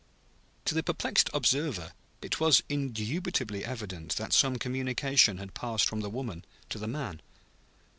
[0.65, 1.93] To the perplexed observer
[2.23, 7.21] it was indubitably evident that some communication had passed from the woman to the man.